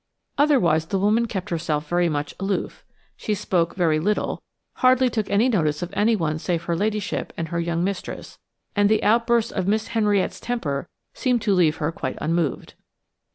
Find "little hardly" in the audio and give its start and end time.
3.99-5.11